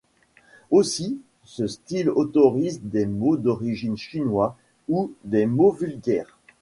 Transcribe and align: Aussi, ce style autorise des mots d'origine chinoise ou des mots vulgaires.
Aussi, 0.71 1.21
ce 1.43 1.67
style 1.67 2.09
autorise 2.09 2.81
des 2.81 3.05
mots 3.05 3.37
d'origine 3.37 3.97
chinoise 3.97 4.53
ou 4.89 5.13
des 5.23 5.45
mots 5.45 5.73
vulgaires. 5.73 6.39